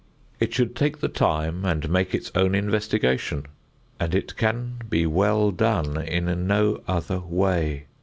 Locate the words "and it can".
3.99-4.77